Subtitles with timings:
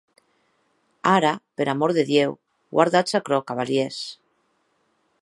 [1.09, 2.35] Ara, per amor de Diu,
[2.79, 4.03] guardatz aquerò, cavalièrs.